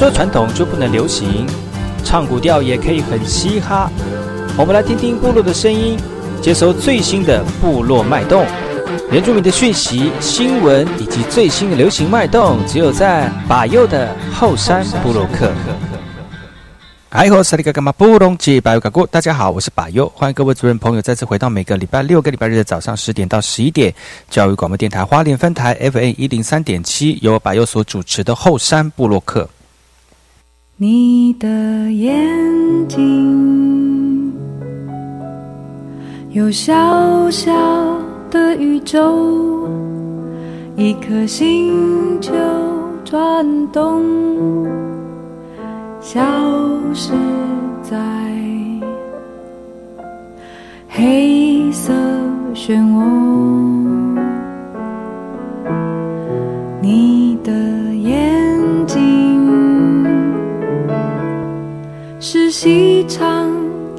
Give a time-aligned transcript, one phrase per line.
[0.00, 1.46] 说传统就不能流行？
[2.02, 3.92] 唱古调也可以很嘻哈。
[4.56, 5.94] 我们来听听部落的声音，
[6.40, 8.46] 接收最新的部落脉动、
[9.12, 15.52] 原住民的讯息、新闻以及最新的流行脉动，只有在把右的后山部落克。
[17.10, 23.94] 哎吼，萨利嘎嘎马布隆吉巴尤嘎古，大家好，我是把右，欢迎各位主任朋友再次回到每个礼拜六、个礼拜日的早上十点到十一点，
[24.30, 29.46] 教育广播电台花莲分台 FM 一零三点七，由把右所主持的后山部落克。
[30.82, 32.08] 你的眼
[32.88, 34.32] 睛
[36.30, 37.52] 有小小
[38.30, 39.68] 的宇宙，
[40.76, 42.32] 一颗星球
[43.04, 44.02] 转动，
[46.00, 46.18] 消
[46.94, 47.12] 失
[47.82, 47.98] 在
[50.88, 51.92] 黑色
[52.54, 53.69] 漩涡。
[62.62, 63.50] 细长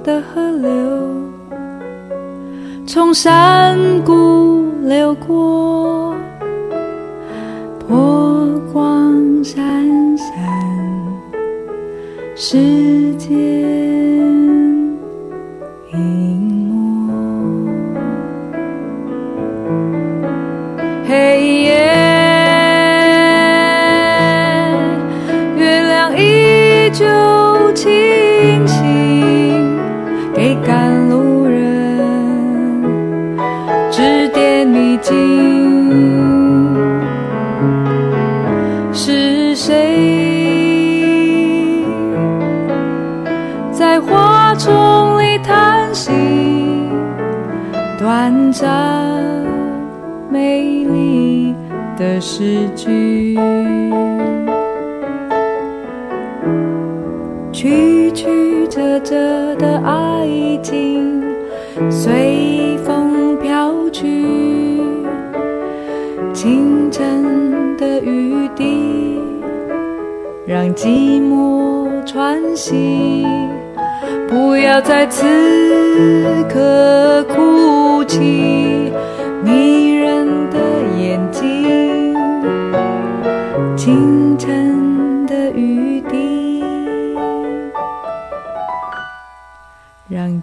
[0.04, 0.70] 的河流，
[2.86, 6.16] 从山谷流过，
[7.80, 9.58] 波光闪
[10.16, 10.28] 闪，
[12.36, 13.91] 世界。
[70.82, 73.24] 寂寞喘息。
[74.28, 75.24] 不要在此
[76.50, 78.92] 刻哭泣，
[79.44, 80.58] 迷人的
[80.98, 82.16] 眼睛，
[83.78, 86.64] 清晨的雨滴，
[90.10, 90.42] 让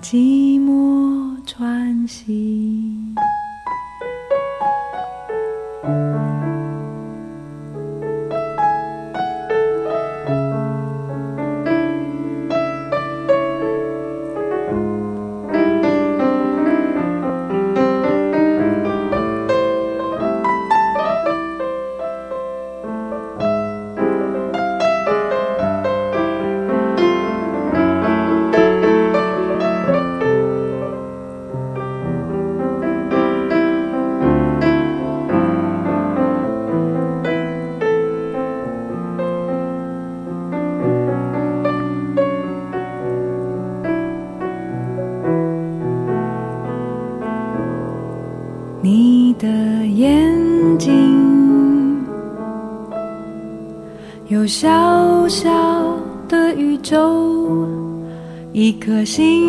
[59.04, 59.47] 心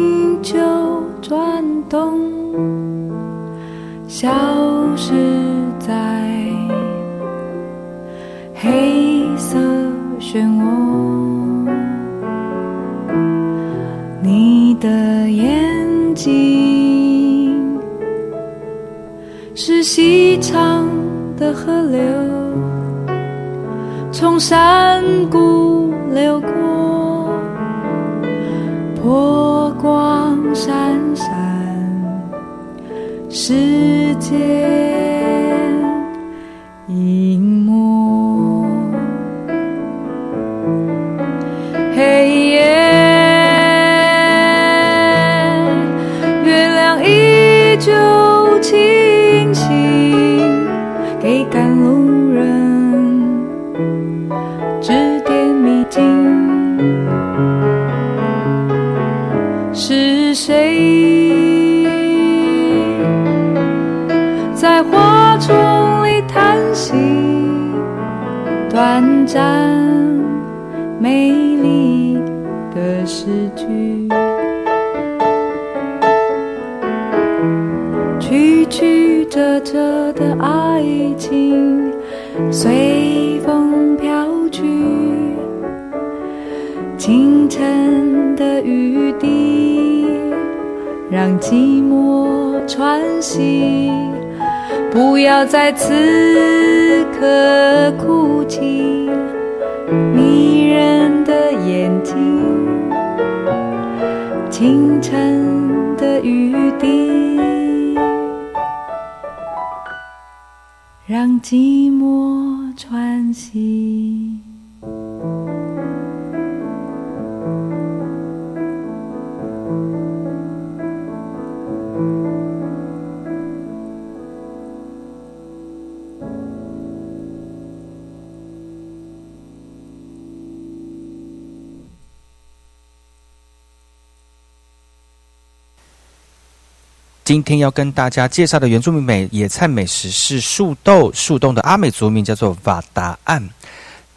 [137.30, 143.48] 今天要跟大家介绍的原住民美野菜美食是树豆，树洞的阿美族名叫做瓦达岸。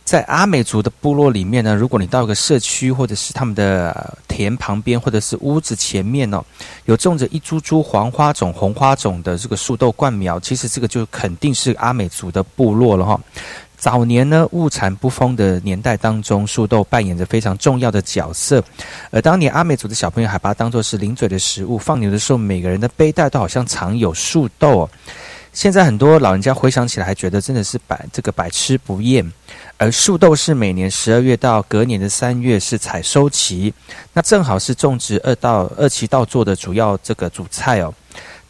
[0.02, 6.42] 在阿美族的部落里面呢，如果你到一个社区或者是他们的田旁边，或者是屋子前面哦，
[6.86, 13.20] 有种着一株株黄花种、红花种的这个树豆灌苗，其实这个就肯定是阿美族的部落了哈。
[13.82, 18.62] 早年呢，物产不丰的年代当中，树豆扮演着非常重要的角色。
[19.10, 24.90] 而当年阿美族的小朋友还把它当作是零嘴的食物，放牛的时候，每个人的背带都好像藏有树豆、哦。
[25.52, 29.28] 现在很多老人家回想起来，还觉得真的是百这个百吃不厌。
[29.78, 33.74] 而树豆是每年十二月到隔年的三月是采收期，
[34.12, 37.92] 那正好是种植二到二期稻作的主要这个主菜哦。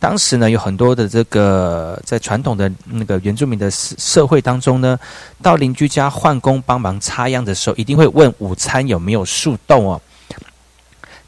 [0.03, 4.99] 当时呢，有很多的这个在传统的那个原住民的社社会当中呢，
[5.41, 10.03] 到邻居家换工帮忙插秧的时候，一定会问午餐有没有树豆哦。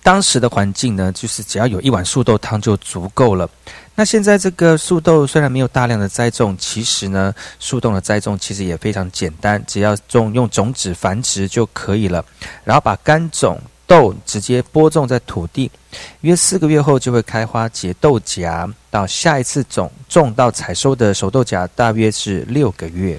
[0.03, 3.49] 当时的环境呢，就是只要有一碗树豆汤就足够了。
[3.95, 12.25] 那现在这个树豆虽然没有大量的栽种，其实呢，树豆的栽种其实也非常简单，只要种用种子繁殖就可以了，
[12.65, 13.57] 然后把干种
[13.87, 15.71] 豆直接播种在土地，
[16.23, 23.19] 约四个月后就会开花结豆荚，到下一次种种到采收的熟豆荚大约是六个月。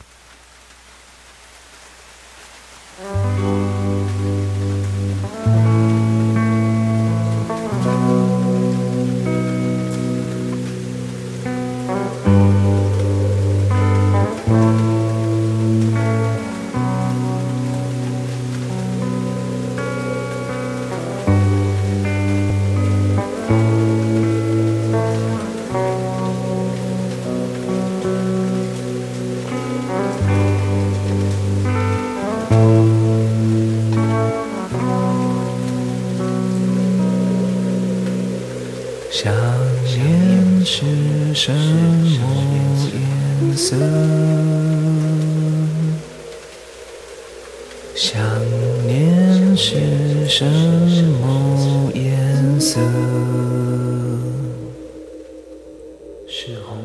[50.27, 50.45] 是
[50.89, 52.79] 什么颜色？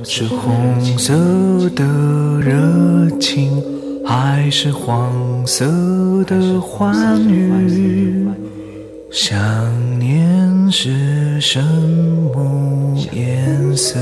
[0.03, 1.15] 是红色
[1.77, 1.85] 的
[2.41, 3.63] 热情，
[4.05, 5.67] 还是黄色
[6.27, 8.27] 的欢愉？
[9.11, 9.39] 想
[9.99, 13.99] 念是什么颜色？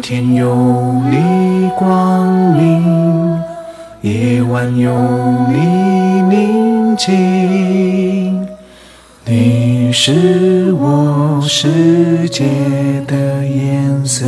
[0.00, 0.54] 天有
[1.10, 3.40] 你光明，
[4.02, 4.92] 夜晚有
[5.48, 5.56] 你
[6.30, 8.46] 宁静。
[9.24, 12.44] 你是我世界
[13.06, 14.24] 的颜色。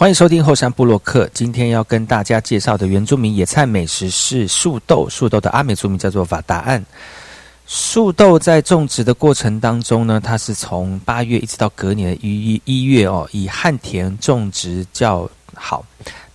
[0.00, 1.28] 欢迎收听后山部落客。
[1.34, 5.06] 今天要跟大家介绍的原住民野菜美食是树豆。
[5.10, 6.82] 树豆的阿美族名叫做瓦达岸。
[7.66, 15.84] 树豆在种植的过程当中呢，它是从八月一直到隔年的一一月哦，以旱田种植较好。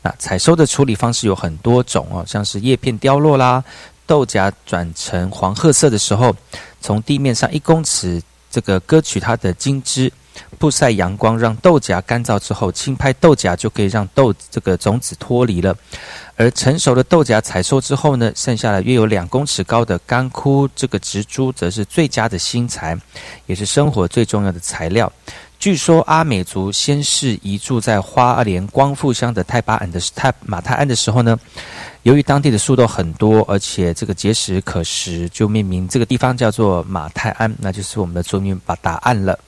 [0.04, 3.64] 那采收的处理方式有很多种哦，像是叶片凋落啦，
[4.06, 6.36] 豆荚转成黄褐色的时候，
[6.82, 10.14] 从地面上一公尺这个割取它的茎枝。
[10.56, 15.76] 曝晒阳光，让豆荚干燥之后，轻拍豆荚就可以让豆这个种子脱离了。
[16.38, 22.98] 而成熟的豆荚采收之后呢，剩下了约有两公尺高的干枯这个植株，则是最佳的新材，
[23.46, 25.12] 也是生活最重要的材料。
[25.58, 31.40] 据说阿美族先是移住在花莲光复乡的泰巴岸的泰马泰安的时候呢，
[32.04, 39.40] 由于当地的树豆很多，而且这个结实可食，就命名这个地方叫做马泰安，那就是我们的族名把答案了。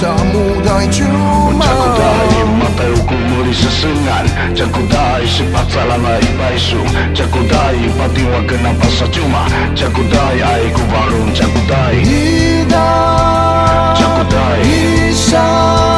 [0.00, 1.68] 里图沙姆代朱 Cekudai 曼。
[2.58, 4.24] mata uku muli sesengan
[4.56, 6.80] Cekudai sepatsalang ai paisu
[7.12, 9.44] Cekudai patiwa kenapa secuma
[9.76, 15.90] Cekudai ai ku balung cekudai 一大 Cekudai 一上。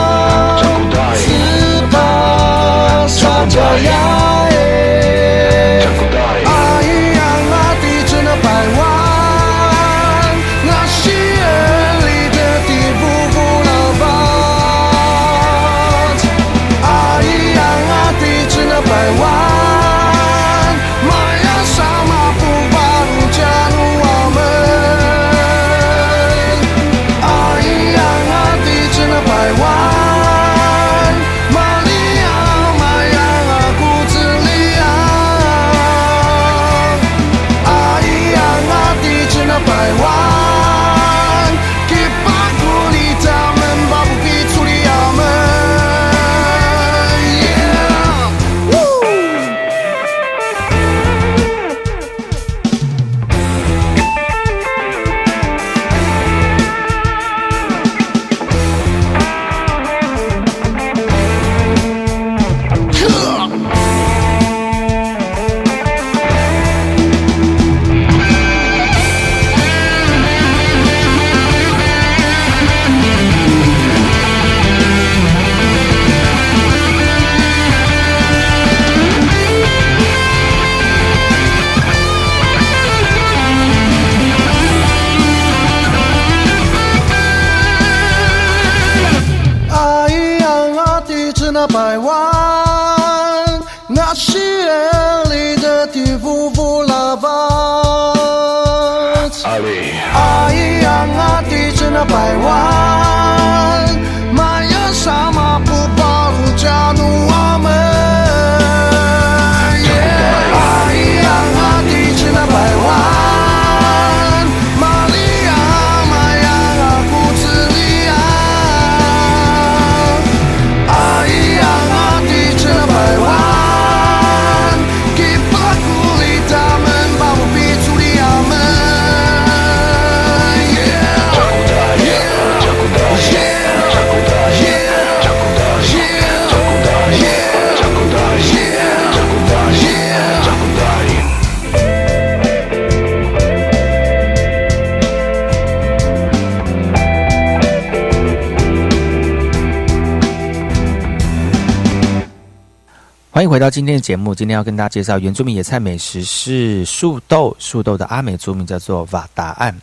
[153.42, 154.32] 欢迎回到今天的节目。
[154.32, 159.76] 今天要跟大家介绍原住民野菜美食是树豆，树豆的阿美族名叫做瓦达案。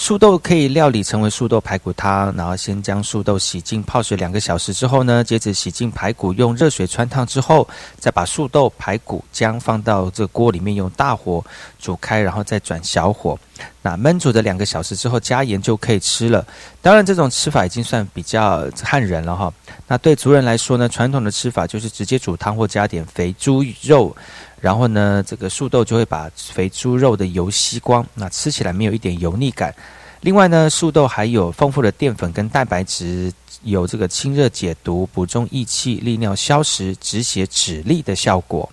[0.00, 11.44] 素豆可以料理成为素豆排骨汤，然后先将素豆洗净泡水两个小时之后呢，接着洗净排骨，用热水穿烫之后，再把素豆、排骨、姜放到这锅里面，用大火
[11.78, 13.38] 煮开，然后再转小火。
[13.82, 16.46] 那焖煮的两个小时之后，加盐就可以吃了。
[16.80, 19.52] 当然，这种吃法已经算比较汉人了哈。
[19.86, 24.16] 那对族人来说呢，传统的吃法就是直接煮汤或加点肥猪肉，
[24.60, 29.74] 然后呢，这个素豆就会把肥猪肉的油吸光，那吃起来没有一点油腻感。
[30.20, 38.70] 另外呢，素豆还有丰富的淀粉跟蛋白质，有这个清热解毒、补中益气、利尿消食、止血止痢的效果。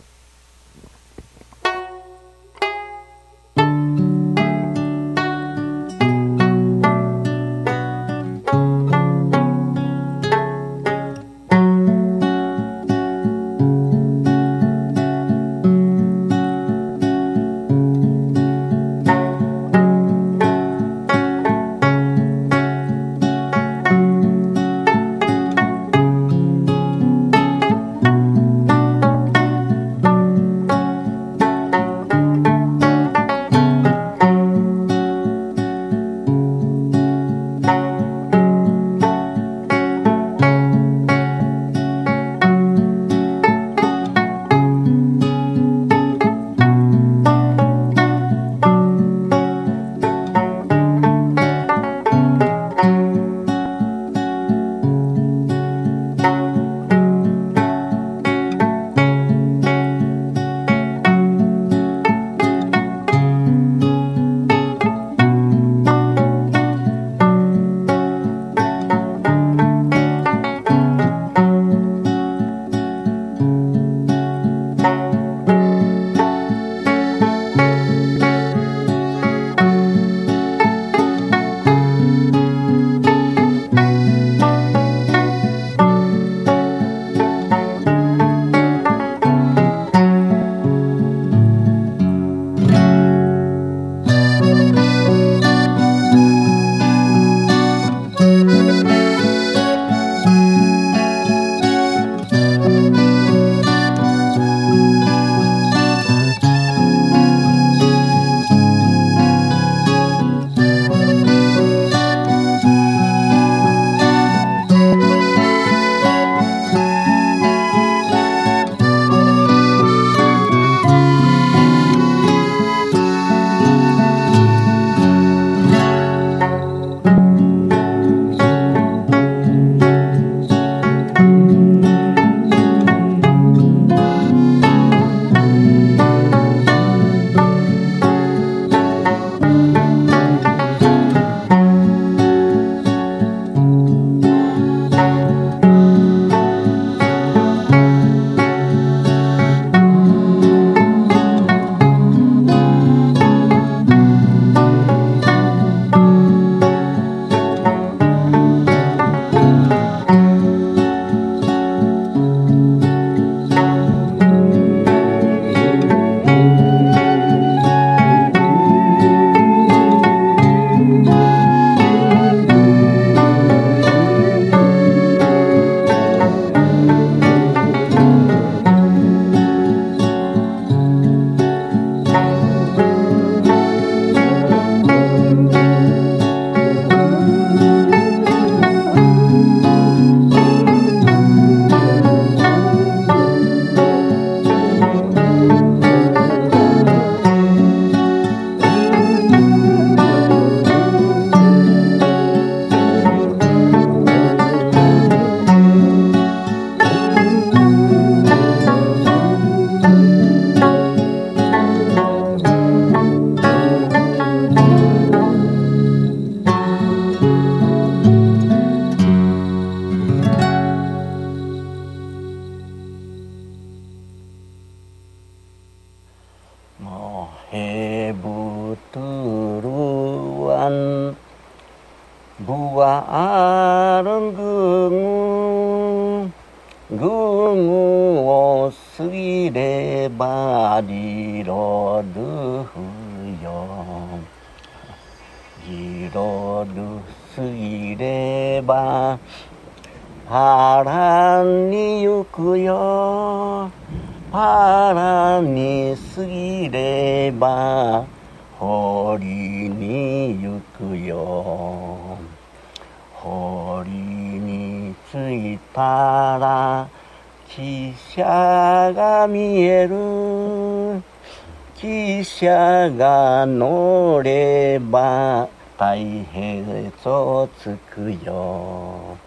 [276.38, 279.18] 大変と着くよ。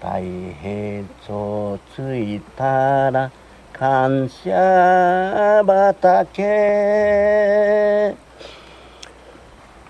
[0.00, 0.18] 太
[0.60, 3.30] 平町着いたら
[3.72, 6.42] 感謝畑。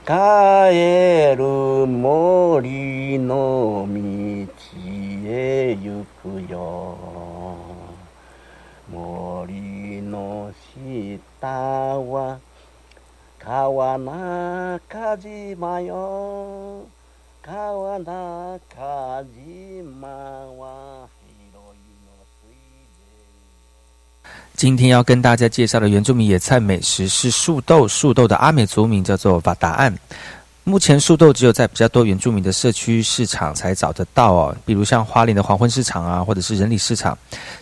[0.05, 3.99] 帰る森の道
[5.25, 6.99] へ行くよ。
[8.91, 10.53] 森の
[11.41, 12.41] 下は
[13.39, 16.58] 川中島よ。
[24.55, 29.97] 今天要跟大家介绍的原住民野菜美食是树豆，树豆的阿美族名叫做瓦达案。
[30.65, 37.17] 目前树豆只有在比较多原住民的社区市场才找得到哦，比如像花莲的黄昏市场啊，或者是人里市场。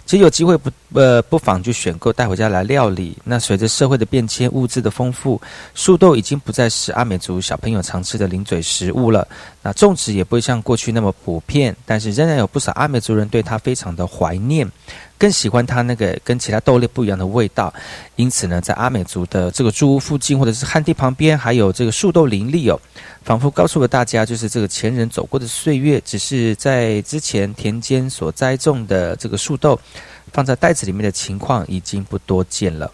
[0.05, 3.17] 其实有机会不呃不妨就选购带回家来料理。
[3.23, 5.41] 那随着社会的变迁，物资的丰富，
[5.73, 9.29] 树豆已经不再是阿美族小朋友常吃的零嘴食物了。
[9.67, 14.71] 那种植也不会像过去那么普遍，但是仍然有不少阿美族人对它非常的怀念。
[15.19, 17.73] 更喜欢它那个跟其他豆类不一样的味道，
[18.17, 22.79] 因此呢，在阿美族的这个住屋附近或者是旱地旁边，还有这个树豆林立哦，
[23.25, 29.81] 仿佛告诉了大家，就是这个前人走过的岁月，只是在之前田间所栽种的这个树豆，
[30.33, 32.93] 放在袋子里面的情况已经不多见了。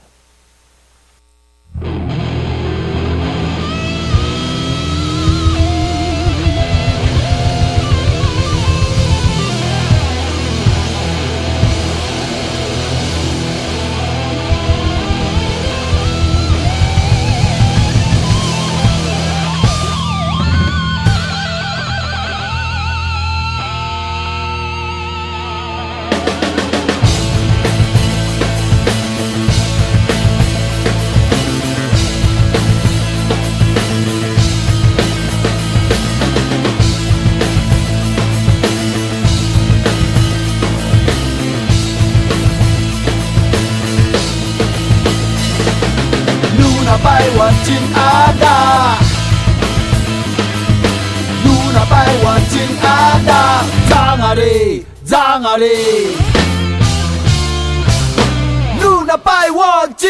[58.80, 60.08] Luna by one, G,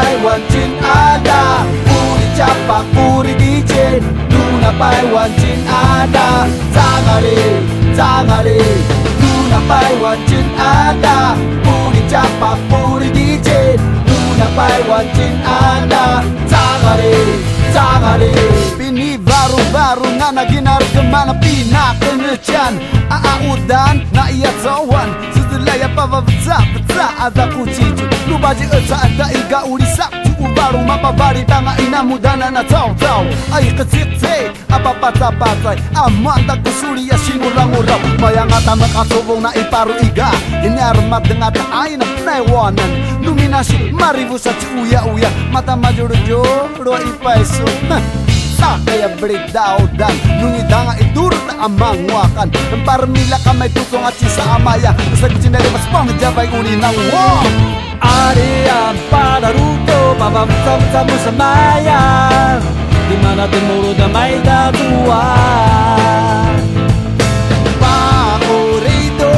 [0.00, 1.40] paiwan chin ada.
[1.84, 4.00] Puri capa puri dicen
[4.32, 6.48] duna paiwan chin ada.
[6.74, 7.40] Zangale
[7.92, 8.88] Luna
[9.20, 11.36] duna paiwan chin ada.
[11.64, 13.76] Puri capa puri dicen
[14.08, 16.04] duna paiwan chin ada.
[16.48, 17.14] Zangale
[17.76, 18.32] zangale.
[18.78, 22.78] Bini baru baru sana mana ke mana pina pengecan
[23.10, 29.64] Aa udan na iya tawan Sudulaya pava vza vza ada kucicu Lubaji eza ada iga
[29.66, 35.34] uri sakti ubaru Mapa bari tanga ina mudana na tau tau Ai kecite apa pata
[35.34, 35.76] patai.
[35.98, 40.30] Aman tak kusuri ya singurang urap Bayang ata makasubong na iparu iga.
[40.62, 42.90] Inarmat dengan ay aina naiwanan
[43.26, 47.66] Luminasi maribu sa uya uya Mata majuru joro ipaisu
[48.60, 53.72] sa kaya break down dan Nungida nga itur na amang wakan Ang parmila ka may
[53.72, 57.48] tutong at sa amaya sa kuchinere mas pang jabay uli ng wong.
[58.00, 62.02] Ari ang pararuto babam sam sam sa maya
[63.08, 66.54] Di mana natin muro may datuan
[67.76, 69.32] Pakurito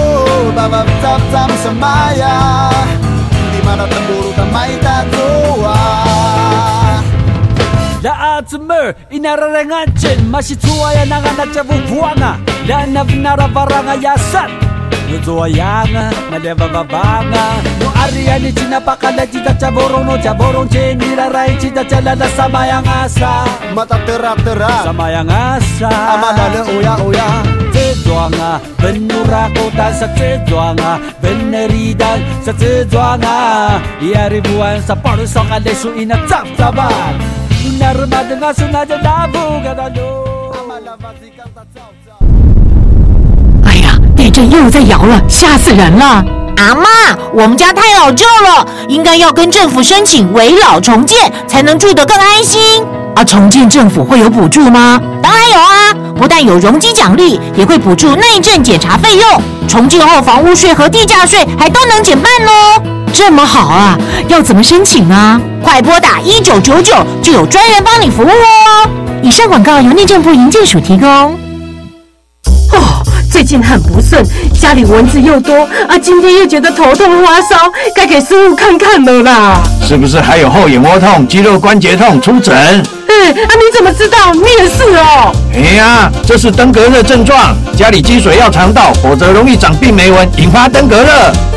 [0.55, 2.37] babam sam sam sa maya
[3.33, 5.72] Di mana natin da may datuan
[8.43, 14.49] 가슴을 이 나라를 앉은 맛이 좋아야 나가 낮잡은 부왕아 나나비나라 바랑아 야삿
[15.09, 23.97] 누조와 양아 말레바바 방아 노아리아니 진아빠깔라 지다 짜보로노 짜보롱 제니라라이 지다 잘라라 사마양 아사 mata
[24.05, 27.29] terap terap sama yang asa amadale oya oya
[27.73, 36.21] Cejuanga benura kota sa cejuanga beneridan sa cejuanga iya ribuan sa paru sokan desu ina
[36.29, 37.17] cap sabar
[43.65, 46.25] 哎呀，地震又在摇了，吓死人了！
[46.57, 46.85] 阿妈，
[47.33, 52.85] 我们家太老旧了，应该要跟政府申请围老重建，才能住得更安心。
[53.15, 55.01] 啊，重建政府会有补助吗？
[55.23, 59.41] 当然有啊，不但有容积奖励，也会补助内政检查费用。
[59.69, 63.02] 重建后房屋税和地价税还都能减半哦。
[63.13, 63.99] 这么好啊，
[64.29, 65.41] 要怎么申请啊？
[65.63, 68.91] 快拨打一九九九，就有专人帮你服务哦。
[69.23, 71.09] 以上广告由内政部营建署提供。
[72.73, 74.25] 哦，最近很不顺，
[74.59, 75.55] 家里蚊子又多
[75.89, 79.61] 啊，今天又觉得头痛发烧，该给师傅看看了啦。
[79.87, 82.21] 是不是还有后眼窝痛、肌肉关节痛？
[82.21, 82.83] 出诊。
[83.23, 84.33] 嗯，啊，你怎么知道？
[84.33, 85.33] 你也是哦。
[85.55, 91.13] 哎呀，这是登革热症状，家里积水要肠道，否则容易长病媒蚊，引发登革热。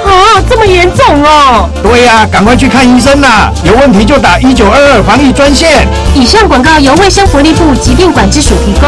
[0.06, 1.68] 啊，这么严重哦。
[1.82, 3.52] 对呀、赶快去看医生啦！
[3.64, 5.88] 有问题就打一九二二防疫专线。
[6.14, 8.88] 以上广告由卫生福利部疾病管制署提供。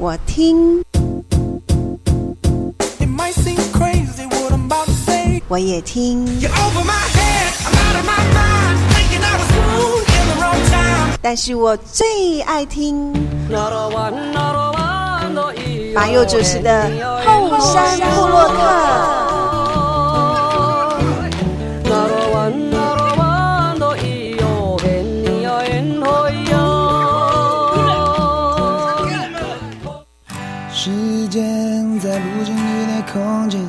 [0.00, 0.82] 我听，
[5.46, 6.26] 我也听，
[11.20, 13.12] 但是我最爱听。
[15.94, 16.90] 马佑主持的
[17.26, 19.26] 《后山部落客》。
[33.12, 33.60] 空间，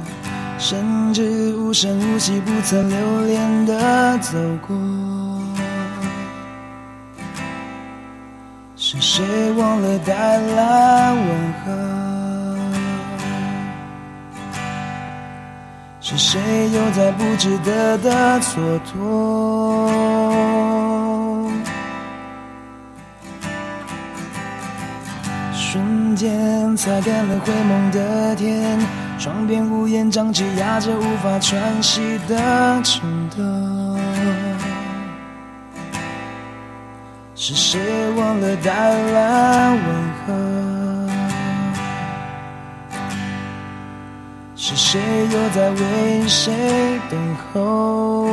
[0.59, 4.75] 甚至无声无息、不曾留恋的走过。
[8.75, 11.71] 是谁忘了带来问候？
[16.01, 16.39] 是谁
[16.71, 18.99] 又在不值得的蹉跎？
[25.53, 28.77] 瞬间擦干了灰蒙的天，
[29.21, 32.35] 窗边屋檐瘴气压着无法喘息的
[32.81, 33.37] 颤抖。
[37.35, 37.79] 是谁
[38.17, 39.79] 忘了带来问
[40.25, 40.33] 候？
[44.55, 44.99] 是谁
[45.31, 48.25] 又在为谁等候？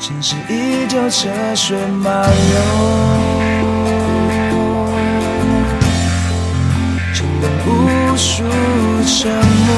[0.00, 3.47] 城市依旧车水马龙。
[7.66, 8.42] 无数
[9.04, 9.30] 沉
[9.66, 9.70] 默，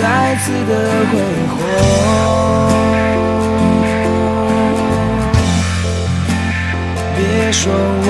[0.00, 0.04] 再
[0.36, 0.70] 次的
[1.10, 1.12] 挥
[1.50, 1.52] 霍。
[7.16, 7.20] 别
[7.52, 8.06] 说我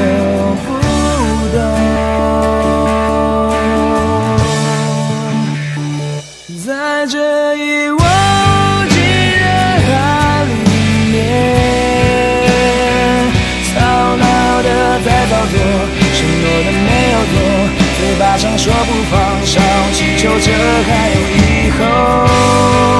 [18.43, 19.61] 想说不放手，
[19.93, 22.92] 祈求着还有以后。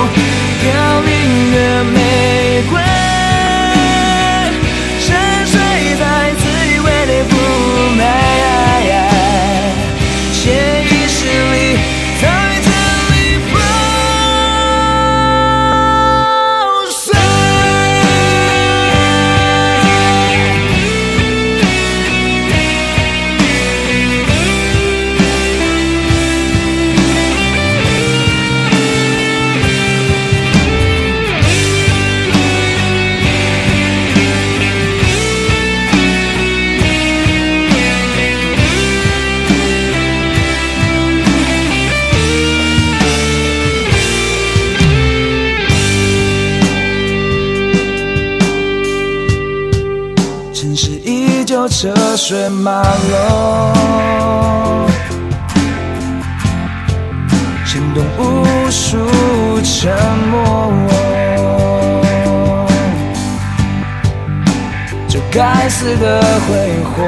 [65.35, 66.53] 该死的挥
[66.85, 67.03] 霍，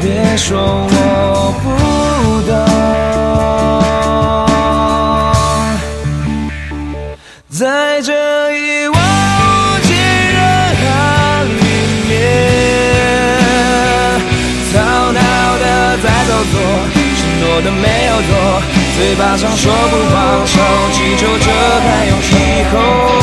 [0.00, 0.58] 别说
[0.90, 1.64] 我不
[2.50, 2.52] 懂，
[7.48, 8.10] 在这
[8.56, 10.40] 一望无际人
[10.74, 10.82] 海
[11.44, 11.62] 里
[12.08, 12.10] 面，
[14.72, 14.74] 吵
[15.12, 15.20] 闹
[15.60, 15.64] 的
[16.02, 16.52] 在走错，
[17.16, 18.30] 承诺的没有做，
[19.02, 20.60] 嘴巴上说不放手，
[20.92, 21.50] 祈求着
[21.80, 23.21] 还有以后。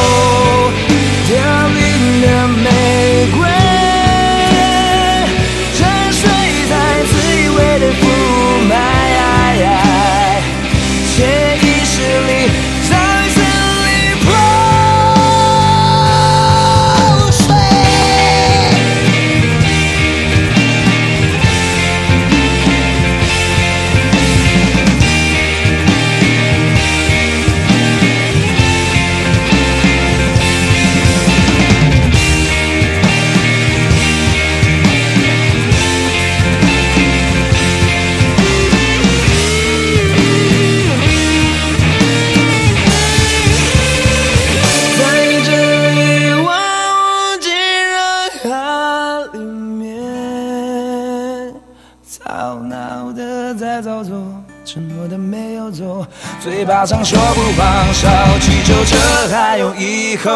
[56.79, 58.07] 嘴巴上说不放手，
[58.39, 58.95] 祈求着
[59.29, 60.31] 还有以后。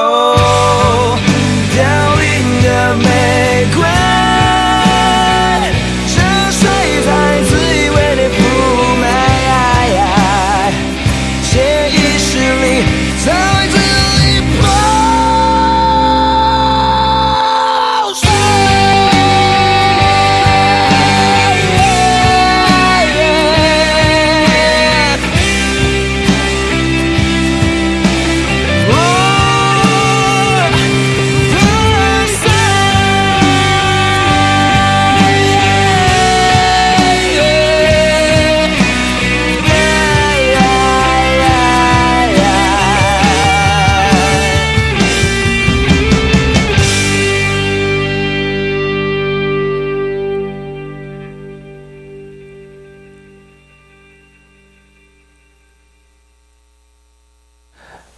[1.73, 1.81] 凋
[2.15, 3.81] 零的玫瑰，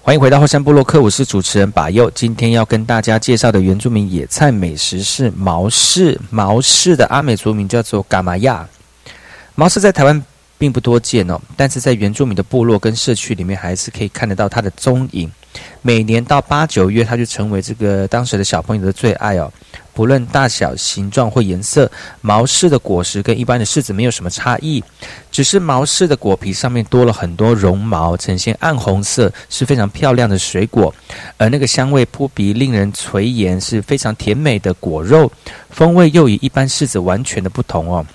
[0.05, 2.11] 欢迎回到后山部落客，我是主持人把佑。
[2.11, 6.21] 今天要跟大家介绍的原住民野菜美食是毛氏。
[6.29, 8.69] 毛氏的阿美族名叫做嘎玛亚。
[9.55, 10.23] 毛氏在台湾
[10.59, 15.31] 并不多见哦，但是在原住民的部落跟社区里面，还是可以看得到它的踪影。
[15.81, 19.51] 每年到八九月，它就成为这个当时的小朋友的最爱哦。
[19.95, 21.89] 不论大小、形状或颜色，
[22.19, 24.83] 毛柿的果实跟一般的柿子没有什么差异，
[25.31, 30.93] 只是毛柿的果皮上面多了很多绒毛，呈现暗红色，是非常漂亮的水果。
[31.37, 35.31] 而那个香味扑鼻，令人垂涎，是非常甜美的果肉，
[35.69, 38.05] 风味又与一般柿子完全的不同哦。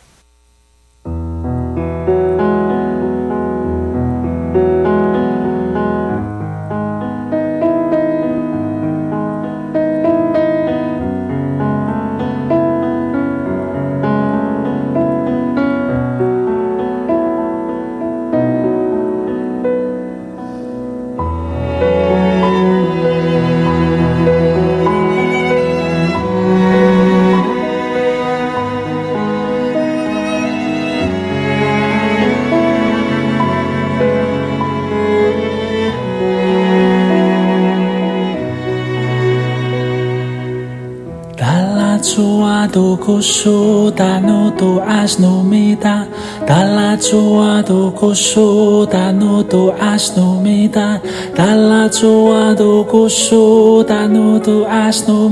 [43.11, 46.07] kosoda no to as no meta
[46.47, 51.03] dalla joa do kosoda no to as no meta
[51.35, 55.29] dalla joa do kosoda no to as do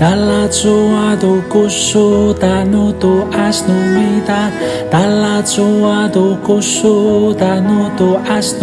[0.00, 4.50] Dall'azzuato cossuta noto asnomita
[4.88, 8.56] Dall'azzuato cossuta noto as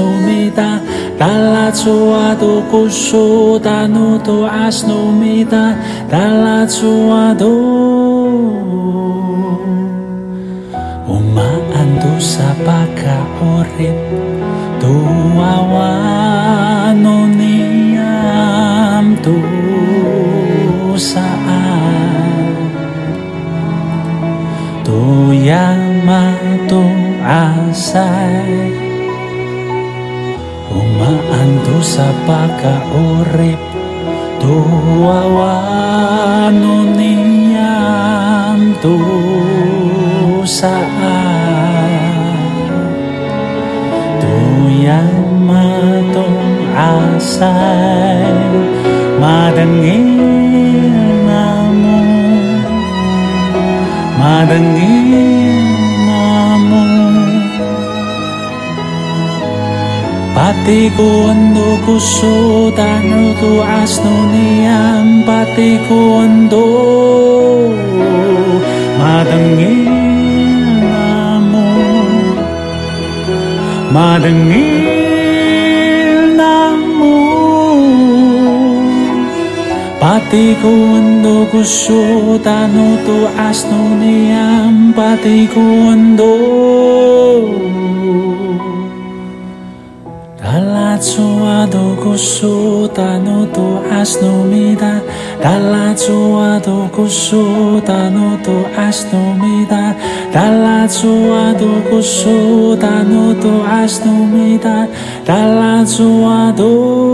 [1.16, 5.78] Dall'azzuato mita noto asnomita
[6.10, 7.50] Dall'azzuato
[11.06, 13.94] Uma andosa paca orrib
[14.80, 16.17] Tua
[25.48, 26.84] yamato
[30.68, 33.56] Umaan to sa pakaurip
[34.44, 35.56] Tuwawano
[36.94, 39.00] niyam to
[40.44, 40.92] saan
[44.20, 44.36] tu
[44.84, 46.28] yamato
[46.76, 48.36] asay
[49.18, 50.57] Madangin
[54.36, 55.14] adangin
[56.08, 56.84] namo
[60.36, 62.36] Patiku ando kuso
[62.80, 66.66] tanu tu asno niyam Patiku ando
[69.00, 69.88] madangin
[70.84, 71.66] namo
[73.96, 74.97] Madangin
[80.30, 83.18] Πατήκο εν τα νότο
[83.50, 84.48] αστονία
[84.96, 85.60] Πατήκο
[85.92, 86.24] εν το
[90.42, 91.22] Τα λάτσο
[91.64, 95.04] αδο κουσό τα νότο αστονίδα
[95.42, 96.14] Τα λάτσο
[96.56, 97.46] αδο κουσό
[97.86, 99.96] τα νότο αστονίδα
[100.32, 101.14] Τα λάτσο
[101.50, 103.52] αδο κουσό τα νότο
[103.84, 104.88] αστονίδα
[105.26, 106.10] Τα λάτσο
[106.48, 107.07] αδο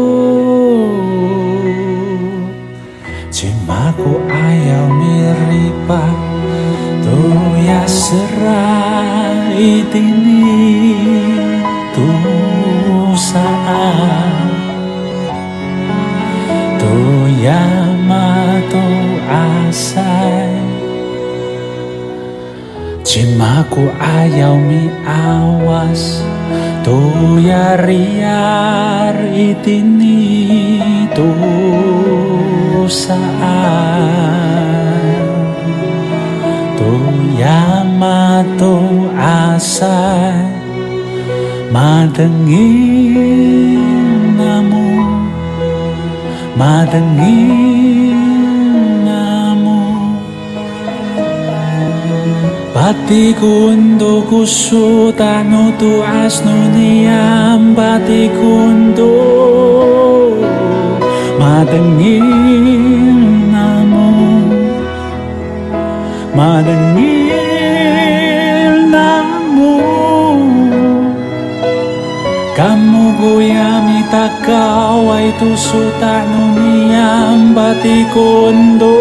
[5.83, 6.07] apa?
[7.03, 9.83] Toya serai
[13.19, 14.47] saat.
[16.79, 16.95] Tu
[17.43, 17.67] ya
[18.07, 18.87] mato
[19.27, 20.55] asai.
[23.03, 26.23] Cimaku ayau mi awas.
[27.43, 29.19] Ya riar
[31.11, 31.27] tu
[32.87, 34.82] sa'at.
[37.33, 40.53] Yamato asai
[41.73, 43.17] madengin
[44.37, 44.85] namu
[46.53, 48.13] madengin
[49.01, 49.81] namu
[52.73, 56.05] Batiku untuk kusutanu tu
[56.77, 58.69] niyam, batiku
[61.41, 62.27] madengin
[63.49, 64.09] namu
[66.37, 67.12] madengin
[73.23, 73.79] Guya
[74.11, 78.99] tak kau ay tusu tanuniam pati kondo.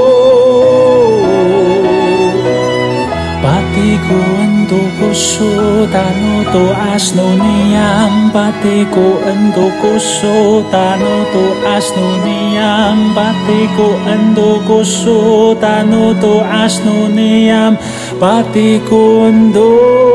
[3.42, 17.74] Pati kondo kusu tanuto asnuniam pati kondo kusu tanuto asnuniam pati kondo kusu tanuto asnuniam
[18.22, 19.66] pati kondo.
[19.66, 20.11] asnu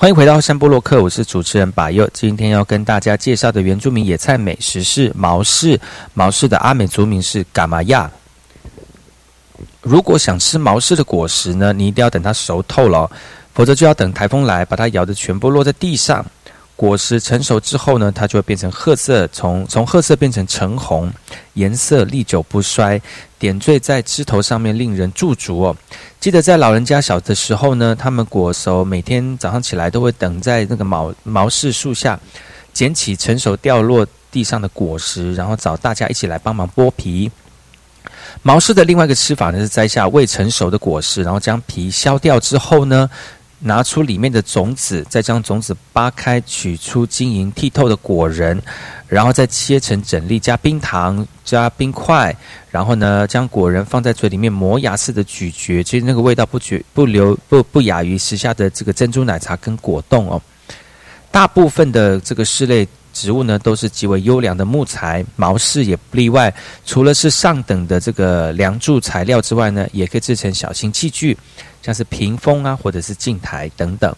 [0.00, 2.08] 欢迎回到山波洛克，我是主持人把佑。
[2.14, 5.78] 今天要跟大家介绍的原住民野菜美食是毛氏，
[6.14, 8.10] 毛氏的阿美族名是嘎玛亚。
[9.82, 13.10] 如果想吃毛氏的果实呢，你一定要等它熟透了，
[13.52, 16.24] 否则就要等台风来把它摇的全部落在地上。
[16.80, 21.12] 果实成熟之后呢，它就会变成褐色，从从褐色变成橙红，
[21.52, 22.98] 颜色历久不衰，
[23.38, 25.76] 点缀在枝头上面，令人驻足哦。
[26.20, 32.18] 记得在老人家小的时候呢，他们果熟，每天早上起来都会等在那个毛毛氏树下，
[32.72, 37.30] 捡起成熟掉落地上的果实，然后找大家一起来帮忙剥皮。
[38.42, 43.10] 毛氏的另外一个吃法呢，是摘下未成熟的果实，然后将皮削掉之后呢。
[43.60, 48.60] 拿出里面的种子，再将种子扒开，取出晶莹剔透的果仁，
[49.06, 52.34] 然后再切成整粒，加冰糖、加冰块，
[52.70, 60.40] 然后呢，将果仁放在嘴里面磨牙似的咀嚼，其实那个味道不绝不留不不亚于时下的这个珍珠奶茶跟果冻哦。
[61.30, 66.52] 大部分的这个室内植物呢，都是极为优良的木材，毛饰也不例外。
[66.84, 71.36] 除了是上等的这个梁柱材料之外呢，也可以制成小型器具。
[71.82, 74.14] 像是屏风啊，或者是镜台等等。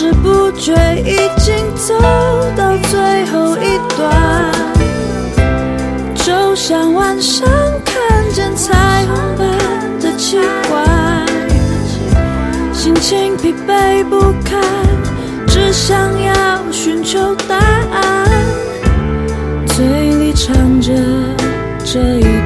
[0.00, 0.72] 不知不觉
[1.04, 1.94] 已经走
[2.56, 4.50] 到最后一段，
[6.14, 7.46] 就像晚上
[7.84, 7.94] 看
[8.32, 10.38] 见彩虹般的奇
[10.70, 10.82] 怪，
[12.72, 14.58] 心情疲惫不堪，
[15.46, 16.34] 只想要
[16.72, 18.26] 寻求答案，
[19.66, 20.94] 嘴里唱着
[21.84, 22.39] 这一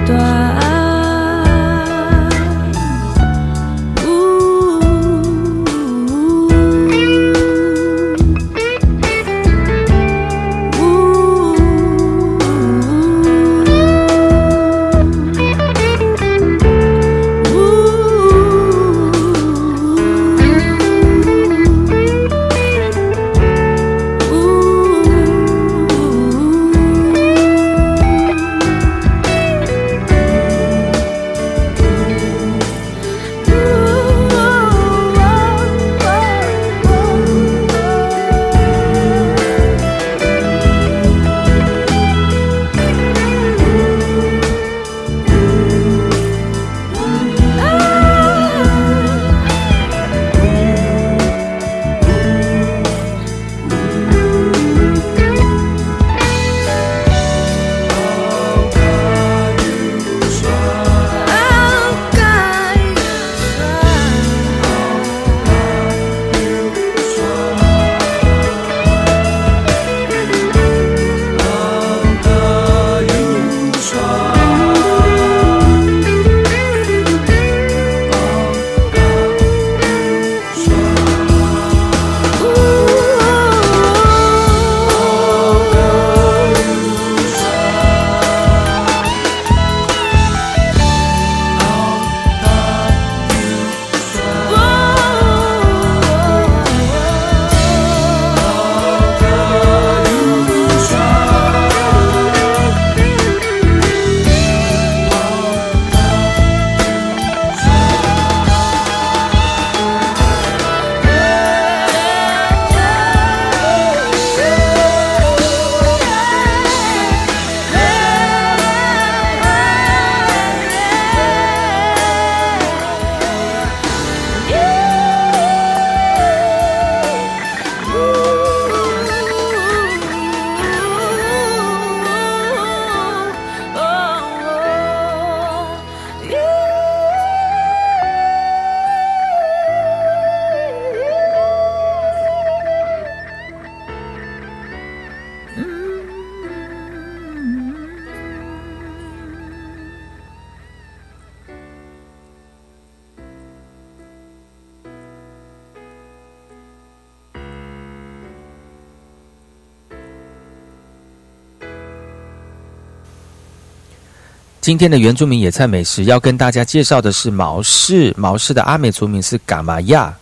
[164.64, 170.16] 今天的原住民野菜美食要跟大家介绍的是毛氏，毛氏的阿美族名是嘎玛亚。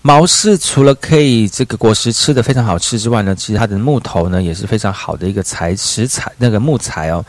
[0.00, 7.22] 毛氏除了可以这个果实吃的非常好吃之外呢，其实它的木头呢也是非常好的一个材食材，那个木材哦。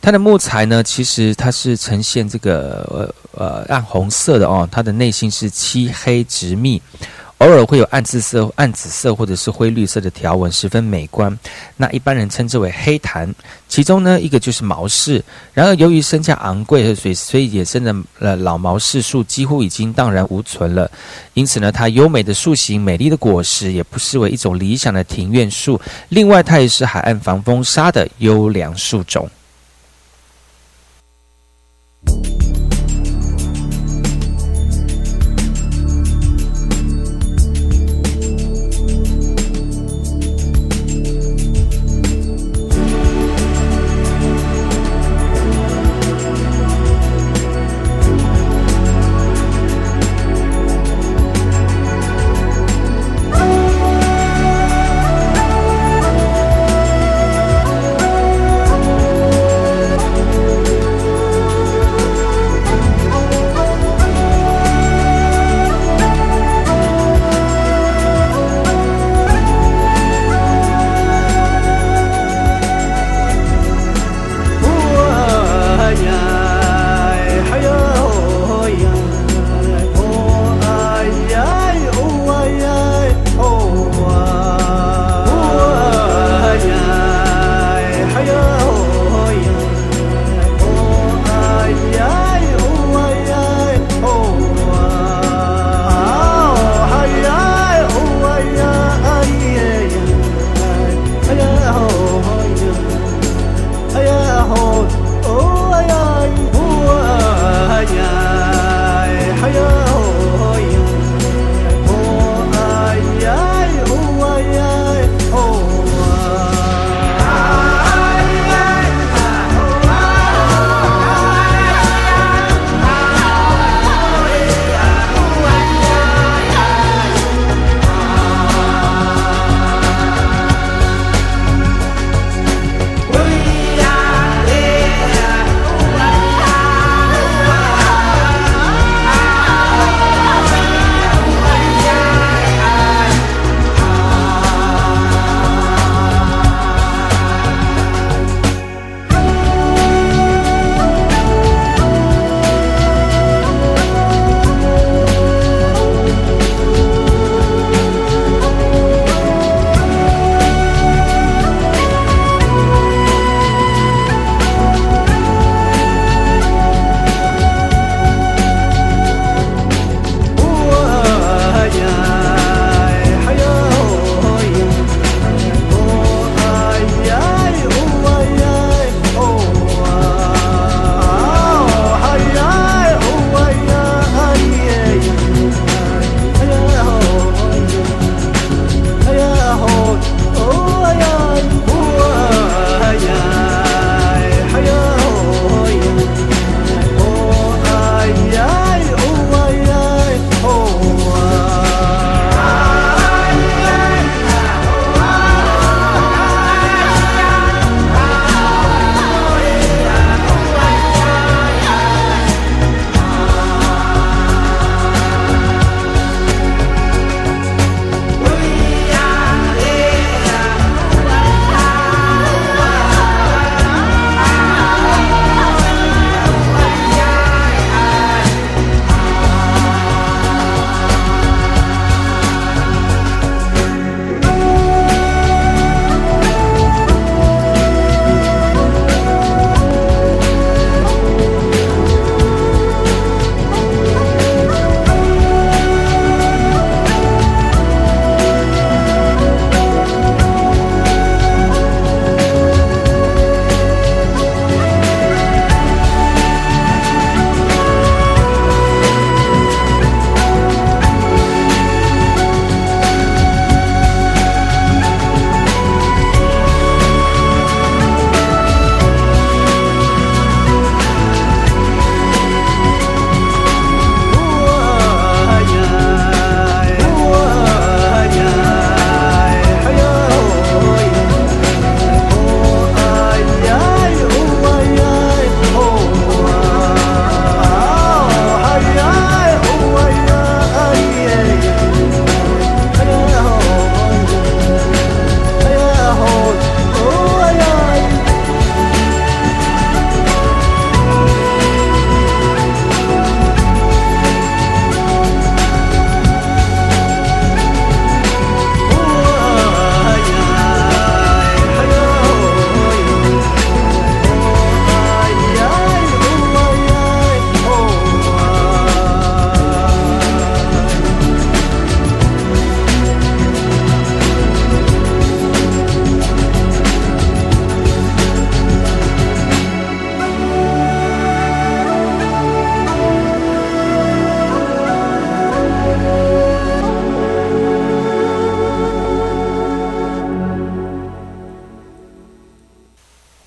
[0.00, 6.80] 它的木材呢，其实它是呈现这个呃呃暗红色的哦，它的内心是漆黑直密。
[7.40, 11.36] 偶尔会有暗紫色、暗紫色或者是灰绿色的条纹，十分美观。
[11.74, 13.34] 那一般人称之为黑檀。
[13.66, 15.24] 其中呢，一个就是毛氏。
[15.54, 20.90] 然而，由于身价昂贵，所以所以野生的呃老毛氏树几乎已经荡然无存了。
[21.32, 25.80] 因此呢，它优美的树形、美丽的果实，也不失为一种理想的庭院树。
[26.10, 29.26] 另外，它也是海岸防风沙的优良树种。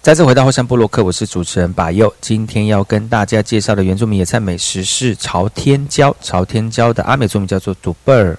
[0.04, 2.14] 再次回到后山部落客，我是主持人把佑。
[2.20, 6.14] 今天要跟大家介绍的原住民野菜美食是朝天椒。
[6.20, 8.38] 朝天椒的阿美族名叫做杜贝尔。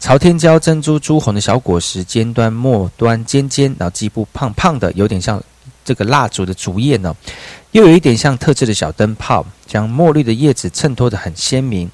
[0.00, 5.38] 朝天椒珍珠朱红的小果实，尖端末端尖尖，然后基部胖胖的，有点像
[5.84, 7.14] 这个蜡烛的烛叶呢，
[7.72, 11.90] 又有一点像特制的小灯泡，将墨绿的叶子衬托得很鲜明。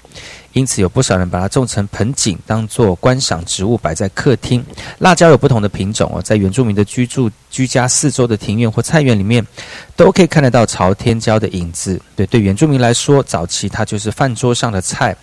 [0.53, 4.65] 因此，有不少人把它种成盆景，当做观赏植物摆在客厅。
[4.99, 9.47] 辣椒有不同的品种哦，在原住民的居住居家四周的庭院或菜园里面，
[9.95, 12.01] 都可以看得到朝天椒的影子。
[12.17, 15.17] 对对，原住民来说，早期它就是饭桌上的菜，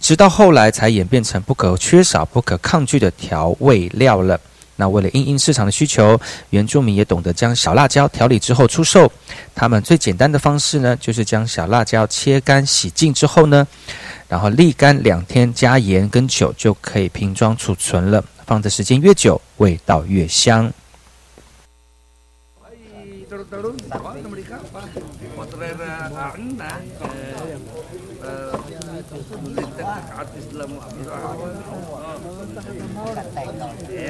[0.00, 4.40] 直到后来才演变成不可缺少、不可抗拒的调味料了。
[4.80, 6.18] 那为了应应市场的需求
[6.48, 9.12] 原住民也懂得将小辣椒调理之后出售。
[9.54, 13.66] 他们最简单的方式呢就是将小辣椒切干洗净之后呢
[14.26, 20.72] 然后沥干两天加盐跟酒就可以瓶装储存了放的时间越久味道越香。